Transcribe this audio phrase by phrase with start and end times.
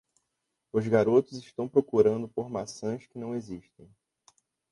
[0.73, 3.87] Os garotos estão procurando por maçãs que não existem.